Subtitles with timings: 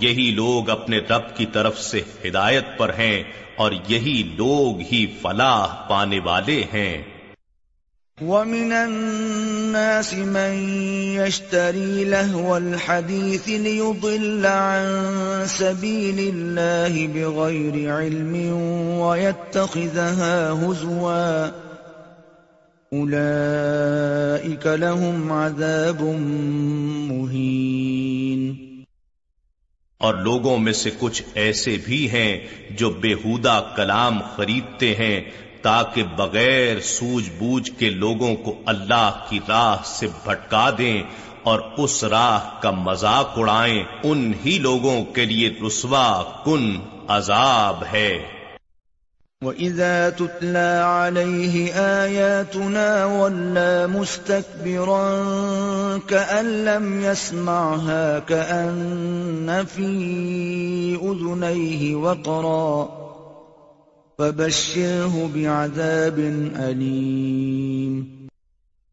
[0.00, 3.22] یہی لوگ اپنے رب کی طرف سے ہدایت پر ہیں
[3.56, 7.17] اور یہی لوگ ہی فلاح پانے والے ہیں۔
[8.26, 10.68] ومن الناس من
[11.12, 14.84] يشتري لهو الحديث ليضل عن
[15.46, 18.36] سبيل الله بغير علم
[19.00, 21.48] ويتخذها هزوا.
[22.92, 26.02] أولئك لهم عذاب
[27.10, 28.54] مهين.
[29.98, 32.38] اور لوگوں میں سے کچھ ایسے بھی ہیں
[32.70, 35.20] جو بےحودہ کلام خریدتے ہیں
[35.62, 41.02] تاکہ بغیر سوج بوجھ کے لوگوں کو اللہ کی راہ سے بھٹکا دیں
[41.42, 48.18] اور اس راہ کا مذاق اڑائیں ان ہی لوگوں کے لیے رسوا کن عذاب ہے۔
[49.42, 55.04] وَإِذَا تُتْلَى عَلَيْهِ آيَاتُنَا وَلَّا مُسْتَكْبِرًا
[56.06, 59.90] كَأَن لَّمْ يَسْمَعْهَا كَأَنَّ فِي
[61.02, 63.07] أُذُنَيْهِ وَقْرًا
[64.18, 66.20] فبشره بعذاب
[66.56, 68.04] علیم۔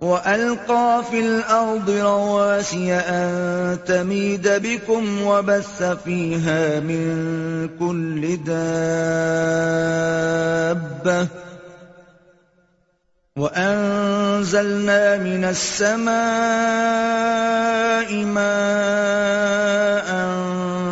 [0.00, 8.58] وَأَلْقَى فِي الْأَرْضِ رَوَاسِيَ أَن تَمِيدَ بِكُمْ وَبَثَّ فِيهَا مِن كُلِّ دَابَّةٍ
[13.36, 16.14] وَأَنزَلْنَا مِنَ السَّمَاءِ
[18.36, 20.08] مَاءً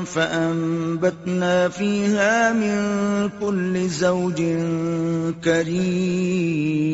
[0.05, 4.41] فَأَنبَتْنَا فِيهَا مِن كُلِّ زَوْجٍ
[5.45, 6.85] كَرِيمٍ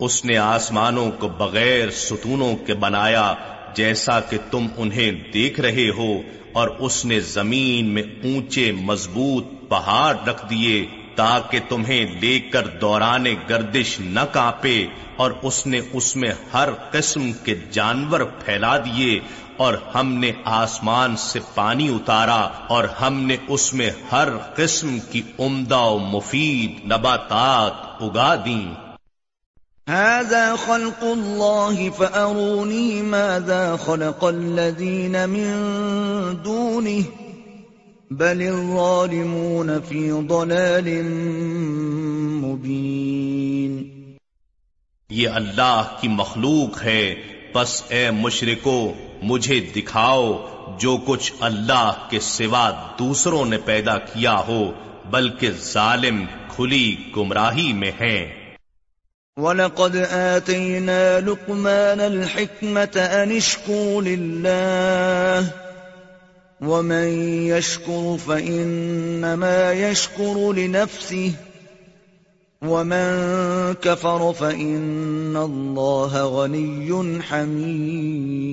[0.00, 3.22] اس نے آسمانوں کو بغیر ستونوں کے بنایا
[3.74, 6.10] جیسا کہ تم انہیں دیکھ رہے ہو،
[6.52, 10.84] اور اس نے زمین میں اونچے مضبوط پہاڑ رکھ دیے
[11.16, 14.76] تاکہ تمہیں لے کر دوران گردش نہ کاپے،
[15.16, 19.18] اور اس نے اس میں ہر قسم کے جانور پھیلا دیے،
[19.56, 25.22] اور ہم نے آسمان سے پانی اتارا، اور ہم نے اس میں ہر قسم کی
[25.38, 28.85] عمدہ و مفید نباتات اگا دیں۔
[29.88, 35.50] هذا خلق الله فأروني ماذا خلق الذين من
[36.44, 37.04] دونه
[38.10, 40.88] بل الظالمون في ضلال
[42.42, 43.76] مبين.
[45.10, 47.14] یہ اللہ کی مخلوق ہے
[47.54, 48.92] بس اے مشرکو،
[49.22, 50.32] مجھے دکھاؤ
[50.78, 54.72] جو کچھ اللہ کے سوا دوسروں نے پیدا کیا ہو،
[55.10, 58.45] بلکہ ظالم کھلی گمراہی میں ہیں
[59.36, 65.50] وَلَقَدْ آتَيْنَا لُقْمَانَ الْحِكْمَةَ أَنِ اشْكُرْ لِلَّهِ
[66.60, 67.08] وَمَنْ
[67.46, 71.32] يَشْكُرْ فَإِنَّمَا يَشْكُرُ لِنَفْسِهِ
[72.62, 78.48] وَمَنْ كَفَرَ فَإِنَّ اللَّهَ غَنِيٌّ حَمِيدٌ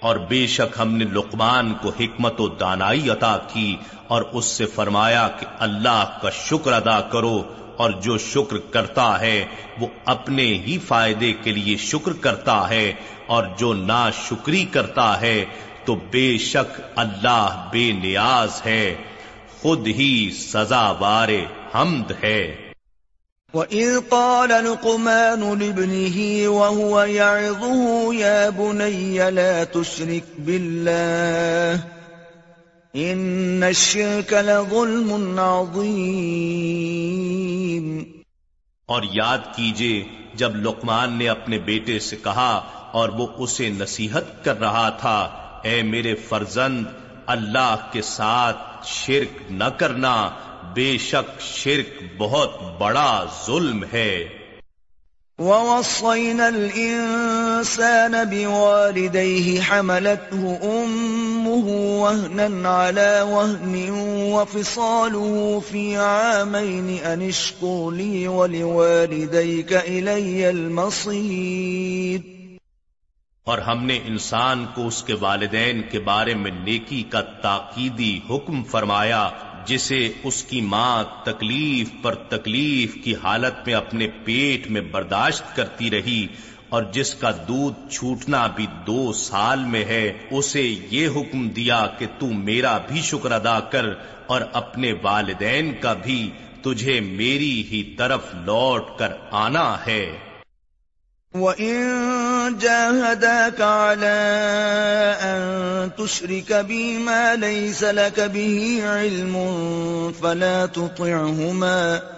[0.00, 3.76] اور بے شک ہم نے لقمان کو حکمت و دانائی عطا کی
[4.08, 7.36] اور اس سے فرمایا کہ اللہ کا شکر ادا کرو
[7.76, 9.44] اور جو شکر کرتا ہے،
[9.80, 12.92] وہ اپنے ہی فائدے کے لیے شکر کرتا ہے،
[13.26, 15.44] اور جو نا شکری کرتا ہے،
[15.84, 18.94] تو بے شک اللہ بے نیاز ہے،
[19.62, 21.28] خود ہی سزا وار
[21.74, 22.56] حمد ہے۔
[23.54, 32.03] وَإِذْ قَالَ لُقْمَانُ لِابْنِهِ وَهُوَ يَعِظُهُ يَا بُنَيَّ لَا تُشْرِكْ بِاللَّهِ
[32.96, 38.02] ان الشرك لظلم عظیم
[38.86, 40.04] اور یاد کیجیے
[40.34, 45.30] جب لقمان نے اپنے بیٹے سے کہا اور وہ اسے نصیحت کر رہا تھا
[45.64, 46.84] اے میرے فرزند
[47.26, 50.30] اللہ کے ساتھ شرک نہ کرنا
[50.74, 54.24] بے شک شرک بہت بڑا ظلم ہے۔
[55.38, 60.56] وَوَصَّيْنَا الْإِنسَانَ بِوَالِدَيْهِ حَمَلَتْهُ
[61.54, 63.90] أُمُّهُ وَهْنًا عَلَى وَهْنٍ
[64.32, 72.20] وَفِصَالُهُ فِي عَامَيْنِ أَنِ اشْكُرْ لِي وَلِوَالِدَيْكَ إِلَيَّ الْمَصِيرُ
[73.44, 78.64] اور ہم نے انسان کو اس کے والدین کے بارے میں نیکی کا تاکیدی حکم
[78.64, 79.30] فرمایا،
[79.66, 85.90] جسے اس کی ماں تکلیف پر تکلیف کی حالت میں اپنے پیٹ میں برداشت کرتی
[85.90, 86.26] رہی۔
[86.68, 92.06] اور جس کا دودھ چھوٹنا بھی دو سال میں ہے، اسے یہ حکم دیا کہ
[92.18, 93.86] تو میرا بھی شکر ادا کر
[94.26, 96.30] اور اپنے والدین کا بھی
[96.62, 100.16] تجھے میری ہی طرف لوٹ کر آنا ہے۔
[101.34, 101.78] وَإِن
[102.58, 109.40] جَاهَدَاكَ عَلَىٰ أَن تُشْرِكَ بِي مَا لَيْسَ لَكَ بِهِ عِلْمٌ
[110.20, 112.13] فَلَا تُطِعْهُمَا۔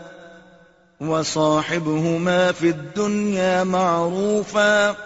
[1.01, 4.97] وصاحبهما في الدنيا معروفا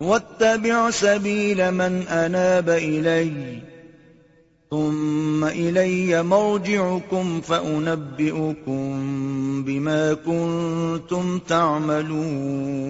[0.00, 3.62] واتبع سبيل من أناب إلي
[4.70, 8.92] ثم إلي مرجعكم فأنبئكم
[9.64, 12.84] بما كنتم تعملون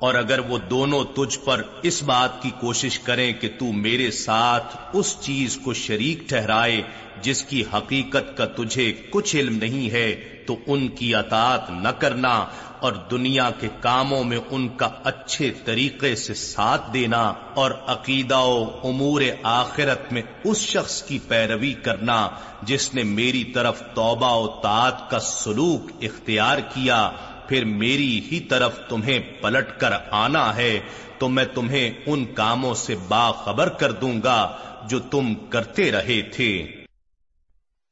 [0.00, 4.76] اور اگر وہ دونوں تجھ پر اس بات کی کوشش کریں کہ تو میرے ساتھ
[4.92, 6.82] اس چیز کو شریک ٹھہرائے
[7.22, 10.14] جس کی حقیقت کا تجھے کچھ علم نہیں ہے،
[10.46, 12.44] تو ان کی اطاعت نہ کرنا
[12.78, 18.80] اور دنیا کے کاموں میں ان کا اچھے طریقے سے ساتھ دینا اور عقیدہ و
[18.84, 22.28] امور آخرت میں اس شخص کی پیروی کرنا
[22.62, 27.10] جس نے میری طرف توبہ و تعت کا سلوک اختیار کیا
[27.48, 30.80] پھر میری ہی طرف تمہیں پلٹ کر آنا ہے،
[31.18, 34.56] تو میں تمہیں ان کاموں سے باخبر کر دوں گا
[34.88, 36.66] جو تم کرتے رہے تھے۔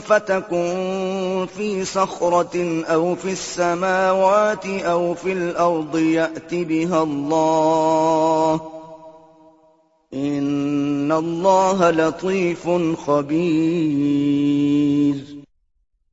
[0.08, 2.58] فتکن فی صخرت
[2.90, 8.79] او فی السماوات او فی الارض یأتی بها اللہ۔
[10.12, 12.68] ان اللہ لطیف
[13.06, 15.34] خبیر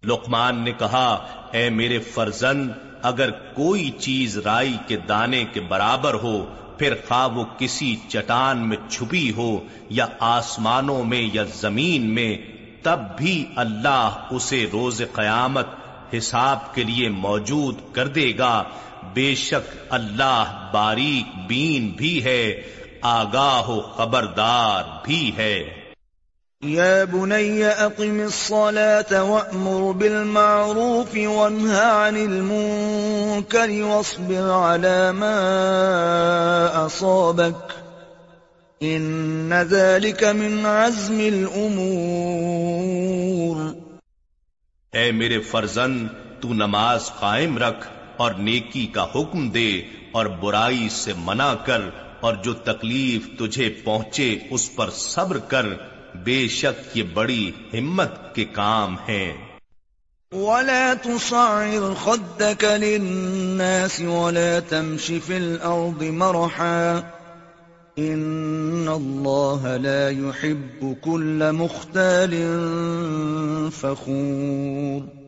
[0.07, 2.71] لقمان نے کہا، اے میرے فرزند،
[3.03, 6.47] اگر کوئی چیز رائی کے دانے کے برابر ہو،
[6.79, 9.61] پھر خواہ وہ کسی چٹان میں چھپی ہو،
[9.91, 12.39] یا آسمانوں میں یا زمین میں،
[12.83, 15.67] تب بھی اللہ اسے روز قیامت
[16.19, 18.65] حساب کے لیے موجود کر دے گا۔
[19.15, 22.63] بے شک اللہ باریک بین بھی ہے۔
[23.07, 25.57] آگاہ و خبردار بھی ہے۔
[26.63, 37.75] يا بني أقم الصلاة وأمر بالمعروف وانهى عن المنكر واصبر على ما أصابك
[38.81, 41.87] إن ذلك من عزم الأمور
[44.93, 46.09] اے میرے فرزند
[46.41, 47.85] تو نماز قائم رکھ
[48.17, 49.71] اور نیکی کا حکم دے
[50.13, 51.83] اور برائی سے منع کر
[52.21, 55.67] اور جو تکلیف تجھے پہنچے اس پر صبر کر
[56.15, 59.33] بے شک یہ بڑی ہمت کے کام ہیں۔
[60.33, 67.01] ولا تصعر خدك للناس ولا تمشي في الأرض مرحا
[67.97, 72.35] ان اللہ لا يحب كل مختال
[73.77, 75.27] فخور۔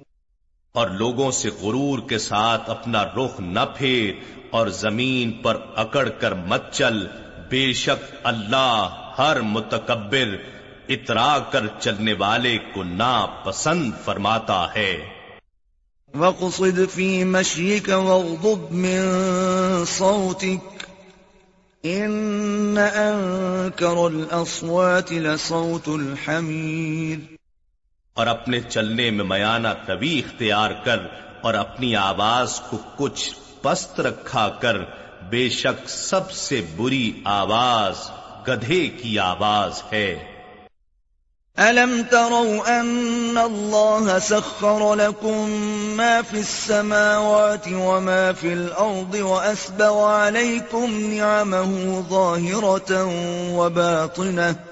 [0.73, 6.35] اور لوگوں سے غرور کے ساتھ اپنا رخ نہ پھیر اور زمین پر اکڑ کر
[6.35, 7.07] مت چل۔
[7.49, 8.89] بے شک اللہ
[9.19, 10.37] ہر متکبر
[10.89, 15.09] اترا کر چلنے والے کو نا پسند فرماتا ہے۔
[16.15, 19.05] وقصد في مشيك واغضب من
[19.87, 20.83] صوتك
[21.83, 27.19] ان انكر الاصوات لصوت الحمير
[28.15, 30.99] اور اپنے چلنے میں میانہ طوی اختیار کر
[31.41, 34.77] اور اپنی آواز کو کچھ پست رکھا کر،
[35.31, 38.11] بے شک سب سے بری آواز،
[38.49, 40.39] گدھے کی آواز ہے۔
[41.59, 45.51] أَلَمْ تَرَوْا أَنَّ اللَّهَ سَخَّرَ لَكُم
[45.97, 52.93] مَّا فِي السَّمَاوَاتِ وَمَا فِي الْأَرْضِ وَأَسْبَغَ عَلَيْكُمْ نِعَمَهُ ظَاهِرَةً
[53.53, 54.68] وَبَاطِنَةً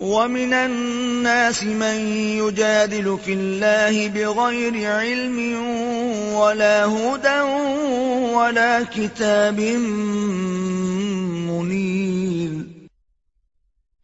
[0.00, 5.38] وَمِنَ النَّاسِ مَن يُجَادِلُ فِي اللَّهِ بِغَيْرِ عِلْمٍ
[6.34, 7.40] وَلَا هُدًى
[8.34, 9.60] وَلَا كِتَابٍ
[11.50, 12.64] مُنِيرٍ.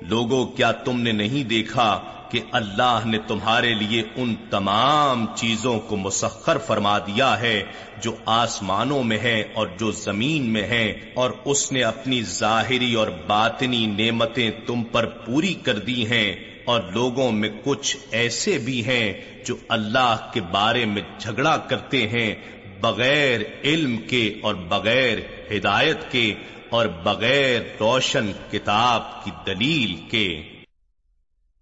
[0.09, 5.96] لوگو، کیا تم نے نہیں دیکھا کہ اللہ نے تمہارے لیے ان تمام چیزوں کو
[5.96, 7.62] مسخر فرما دیا ہے
[8.02, 13.08] جو آسمانوں میں ہے اور جو زمین میں ہے اور اس نے اپنی ظاہری اور
[13.26, 16.30] باطنی نعمتیں تم پر پوری کر دی ہیں،
[16.64, 19.12] اور لوگوں میں کچھ ایسے بھی ہیں
[19.46, 22.34] جو اللہ کے بارے میں جھگڑا کرتے ہیں،
[22.80, 25.18] بغیر علم کے اور بغیر
[25.50, 26.32] ہدایت کے،
[26.70, 30.28] اور بغیر روشن کتاب کی دلیل کے۔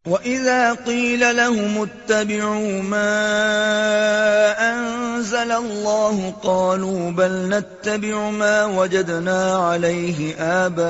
[0.06, 3.14] وَإِذَا قِيلَ لَهُمُ اتَّبِعُوا مَا
[4.70, 10.82] أَنزَلَ اللَّهُ قَالُوا بَلْ نَتَّبِعُ مَا وَجَدْنَا عَلَيْهِ آبَاءَنَا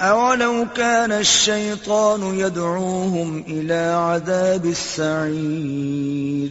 [0.00, 6.50] أَوَلَوْ كَانَ الشَّيْطَانُ يَدْعُوهُمْ إِلَى عَذَابِ السَّعِيرِ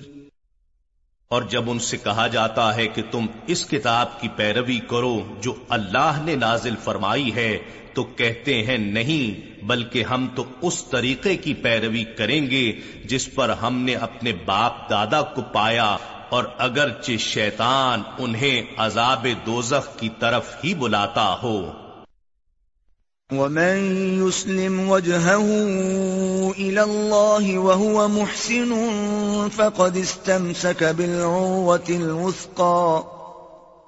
[1.27, 5.53] اور جب ان سے کہا جاتا ہے کہ تم اس کتاب کی پیروی کرو جو
[5.69, 7.59] اللہ نے نازل فرمائی ہے
[7.95, 12.71] تو کہتے ہیں نہیں، بلکہ ہم تو اس طریقے کی پیروی کریں گے
[13.05, 15.97] جس پر ہم نے اپنے باپ دادا کو پایا،
[16.29, 21.57] اور اگرچہ شیطان انہیں عذاب دوزخ کی طرف ہی بلاتا ہو۔
[23.31, 23.77] ومن
[24.27, 25.45] يسلم وجهه
[26.57, 28.73] إلى الله وهو محسن
[29.55, 33.01] فقد استمسك بالعروة الوثقى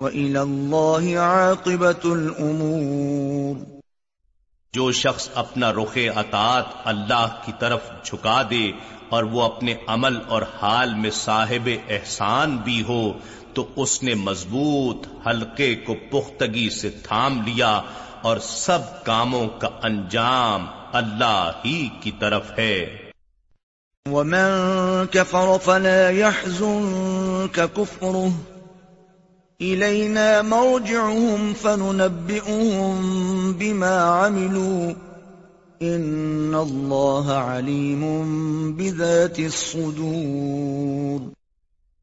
[0.01, 3.76] وإلى الله عاقبة الأمور۔
[4.73, 8.71] جو شخص اپنا رخ اطاعت اللہ کی طرف جھکا دے
[9.09, 13.13] اور وہ اپنے عمل اور حال میں صاحب احسان بھی ہو،
[13.53, 17.81] تو اس نے مضبوط حلقے کو پختگی سے تھام لیا
[18.21, 22.97] اور سب کاموں کا انجام اللہ ہی کی طرف ہے۔
[24.11, 28.56] ومن كفر فلا يحزنك كفره۔
[29.61, 32.95] إلينا مرجعهم فننبئهم
[33.51, 34.91] بما عملوا.
[35.83, 38.21] إن الله عليم
[38.71, 41.31] بذات الصدور.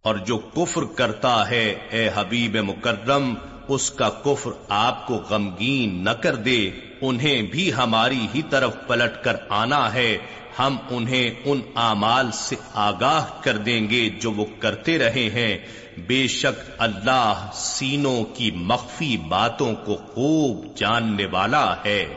[0.02, 3.34] اور جو کفر کرتا ہے، اے حبیب مکرم،
[3.68, 6.70] اس کا کفر آپ کو غمگین نہ کر دے،
[7.00, 10.18] انہیں بھی ہماری ہی طرف پلٹ کر آنا ہے،
[10.58, 16.26] ہم انہیں ان اعمال سے آگاہ کر دیں گے جو وہ کرتے رہے ہیں۔ بے
[16.26, 22.14] شک اللہ سینوں کی مخفی باتوں کو خوب جاننے والا ہے۔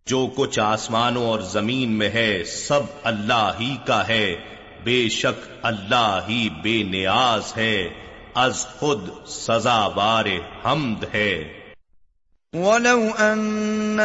[0.06, 6.20] جو کچھ آسمانوں اور زمین میں ہے سب اللہ ہی کا ہے۔ بے شک اللہ
[6.28, 7.88] ہی بے نیاز ہے،
[8.34, 10.24] از خود سزا بار
[10.64, 11.44] حمد ہے۔
[12.54, 14.00] ولو أن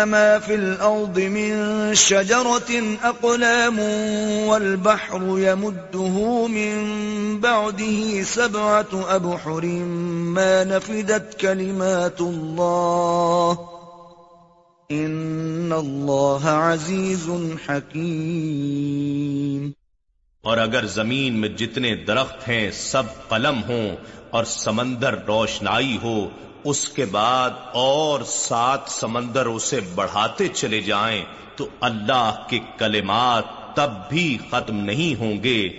[0.45, 3.79] في الأرض من شجرة أقلام
[4.47, 6.75] والبحر يمده من
[7.39, 9.65] بعده سبعة أبحر
[10.35, 13.59] ما نفدت كلمات الله
[14.91, 17.29] إن الله عزيز
[17.67, 19.73] حكيم
[20.43, 23.95] اور اگر زمین میں جتنے درخت ہیں سب قلم ہوں
[24.29, 26.29] اور سمندر روشنائی ہو،
[26.63, 33.91] اس کے بعد اور سات سمندر اسے بڑھاتے چلے جائیں، تو اللہ کے کلمات تب
[34.09, 35.69] بھی ختم نہیں ہوں گے۔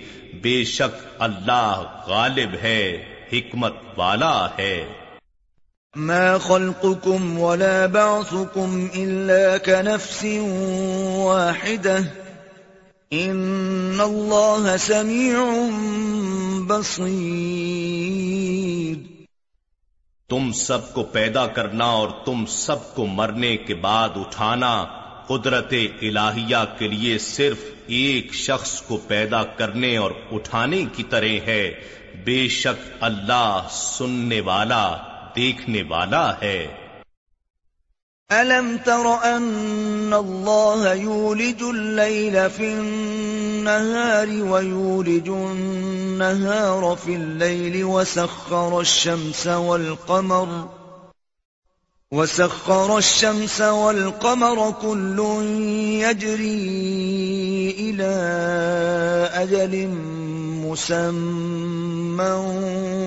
[0.41, 3.03] بے شک اللہ غالب ہے،
[3.33, 4.93] حکمت والا ہے۔
[5.95, 10.25] ما خلقكم ولا بعثكم إلا كنفس
[11.15, 12.24] واحدة
[13.15, 15.39] إن الله سميع
[16.67, 18.95] بصير
[20.29, 24.85] تم سب کو پیدا کرنا اور تم سب کو مرنے کے بعد اٹھانا
[25.27, 27.57] قدرت الہیہ کے لیے صرف
[27.87, 31.71] ایک شخص کو پیدا کرنے اور اٹھانے کی طرح ہے۔
[32.25, 34.97] بے شک اللہ سننے والا،
[35.35, 36.84] دیکھنے والا ہے۔
[38.31, 50.69] أَلَمْ تَرَ أَنَّ اللَّهَ يُولِجُ اللَّيْلَ فِي النَّهَارِ وَيُولِجُ النَّهَارَ فِي اللَّيْلِ وَسَخَّرَ الشَّمْسَ وَالْقَمَرَ
[52.11, 55.19] وَسَخَّرَ الشَّمْسَ وَالْقَمَرَ كُلٌّ
[56.01, 58.13] يَجْرِي إِلَى
[59.33, 59.87] أَجَلٍ
[60.65, 62.31] مُّسَمًّى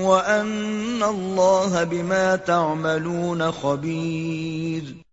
[0.07, 5.08] وَأَنَّ اللَّهَ بِمَا تَعْمَلُونَ خَبِيرٌ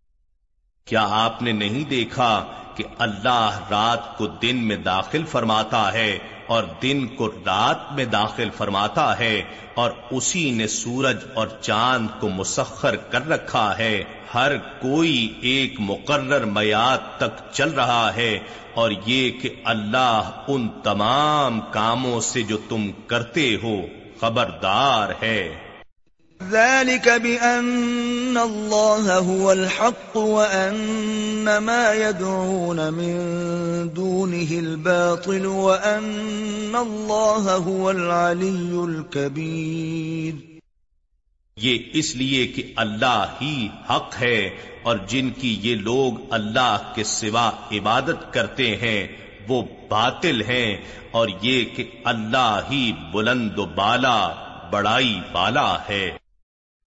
[0.90, 6.64] کیا آپ نے نہیں دیکھا کہ اللہ رات کو دن میں داخل فرماتا ہے اور
[6.82, 9.44] دن کو رات میں داخل فرماتا ہے
[9.76, 16.46] اور اسی نے سورج اور چاند کو مسخر کر رکھا ہے؟ ہر کوئی ایک مقرر
[16.46, 18.40] میاد تک چل رہا ہے
[18.74, 23.76] اور یہ کہ اللہ ان تمام کاموں سے جو تم کرتے ہو
[24.20, 25.56] خبردار ہے۔
[26.52, 33.16] ذلك بأن الله هو الحق وأن ما يدعون من
[33.94, 40.34] دونه الباطل وأن الله هو العلي الكبير.
[41.58, 44.50] یہ اس لیے کہ اللہ ہی حق ہے
[44.84, 49.08] اور جن کی یہ لوگ اللہ کے سوا عبادت کرتے ہیں
[49.48, 50.78] وہ باطل ہیں
[51.12, 54.32] اور یہ کہ اللہ ہی بلند و بالا،
[54.72, 56.25] بڑائی بالا ہے۔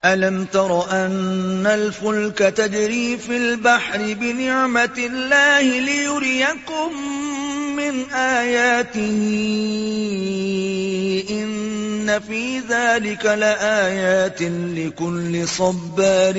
[0.05, 7.13] أَلَمْ تَرَ أَنَّ الْفُلْكَ تَجْرِي فِي الْبَحْرِ بِنِعْمَةِ اللَّهِ لِيُرِيَكُم
[7.77, 9.21] مِّنْ آيَاتِهِ
[11.31, 16.39] إِنَّ فِي ذَلِكَ لَآيَاتٍ لِكُلِّ صَبَّارٍ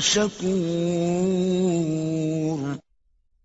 [0.00, 2.76] شَكُورٍ۔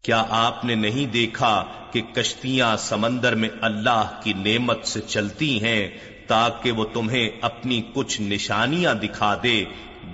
[0.01, 6.16] کیا آپ نے نہیں دیکھا کہ کشتیاں سمندر میں اللہ کی نعمت سے چلتی ہیں
[6.27, 9.63] تاکہ وہ تمہیں اپنی کچھ نشانیاں دکھا دے۔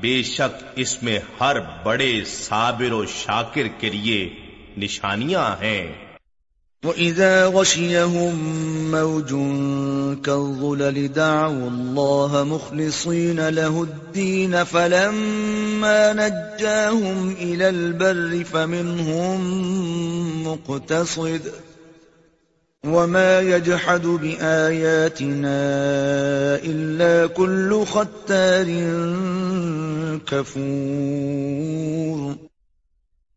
[0.02, 4.30] بے شک اس میں ہر بڑے صابر و شاکر کے لیے
[4.78, 5.93] نشانیاں ہیں۔
[6.84, 8.36] وَإِذَا غَشِيَهُم
[8.91, 9.36] مَّوْجٌ
[10.21, 19.39] كَالظُّلَلِ دَعَوُا اللَّهَ مُخْلِصِينَ لَهُ الدِّينَ فَلَمَّا نَجَّاهُمْ إِلَى الْبَرِّ فَمِنْهُم
[20.47, 21.73] مُّقْتَصِدٌ
[22.88, 25.62] وما يجحد بآياتنا
[26.56, 28.65] إلا كل ختار
[30.26, 32.34] كفور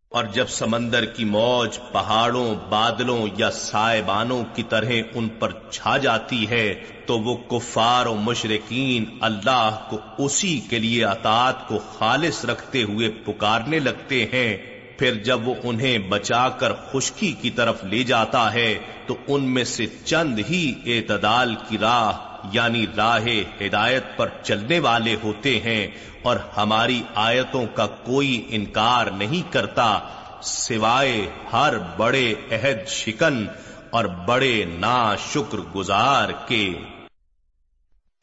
[0.09, 6.50] اور جب سمندر کی موج پہاڑوں، بادلوں یا سائبانوں کی طرح ان پر چھا جاتی
[6.50, 6.74] ہے،
[7.06, 13.09] تو وہ کفار و مشرقین اللہ کو اسی کے لیے اطاعت کو خالص رکھتے ہوئے
[13.09, 18.78] پکارنے لگتے ہیں۔ پھر جب وہ انہیں بچا کر خشکی کی طرف لے جاتا ہے،
[19.06, 22.12] تو ان میں سے چند ہی اعتدال کی راہ
[22.52, 23.26] یعنی راہ
[23.61, 25.87] ہدایت پر چلنے والے ہوتے ہیں،
[26.22, 29.98] اور ہماری آیتوں کا کوئی انکار نہیں کرتا،
[30.42, 33.46] سوائے ہر بڑے عہد شکن
[33.90, 36.66] اور بڑے نا شکر گزار کے۔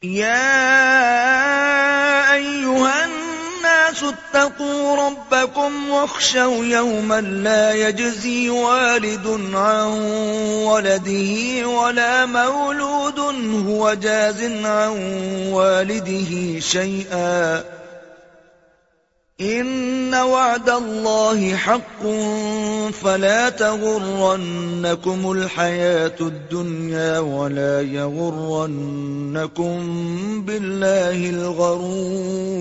[0.02, 0.34] یا
[4.02, 9.88] الناس اتقوا ربكم واخشوا يوما لا يجزي والد عن
[10.66, 13.18] ولده ولا مولود
[13.66, 14.90] هو جاز عن
[15.52, 17.64] والده شيئا.
[19.40, 22.02] ان وعد الله حق
[23.02, 29.76] فلا تغرنكم الحياة الدنيا ولا يغرنكم
[30.42, 32.54] بالله الغرور.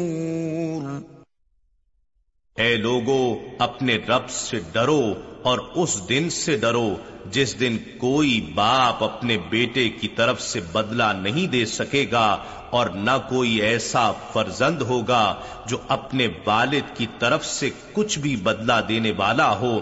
[2.57, 5.13] اے لوگو، اپنے رب سے ڈرو
[5.43, 6.95] اور اس دن سے ڈرو
[7.31, 12.37] جس دن کوئی باپ اپنے بیٹے کی طرف سے بدلہ نہیں دے سکے گا
[12.69, 15.35] اور نہ کوئی ایسا فرزند ہوگا
[15.65, 19.79] جو اپنے والد کی طرف سے کچھ بھی بدلہ دینے والا ہو۔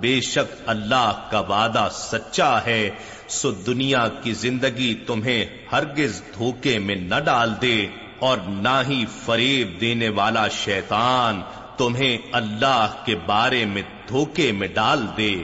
[0.00, 2.90] بے شک اللہ کا وعدہ سچا ہے۔
[3.28, 7.86] سو دنیا کی زندگی تمہیں ہرگز دھوکے میں نہ ڈال دے
[8.18, 11.42] اور نہ ہی فریب دینے والا شیطان
[11.76, 15.34] تمہیں اللہ کے بارے میں دھوکے میں ڈال دے۔